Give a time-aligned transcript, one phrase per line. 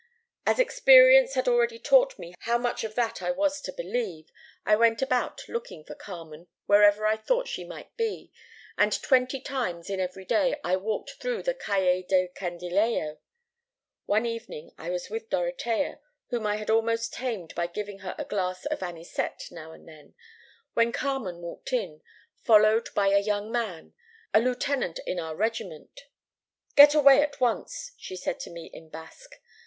[0.47, 4.31] "As experience had already taught me how much of that I was to believe,
[4.65, 8.31] I went about looking for Carmen wherever I thought she might be,
[8.79, 13.19] and twenty times in every day I walked through the Calle del Candilejo.
[14.07, 15.99] One evening I was with Dorotea,
[16.31, 20.15] whom I had almost tamed by giving her a glass of anisette now and then,
[20.73, 22.01] when Carmen walked in,
[22.43, 23.93] followed by a young man,
[24.33, 26.05] a lieutenant in our regiment.
[26.75, 29.35] "'Get away at once,' she said to me in Basque.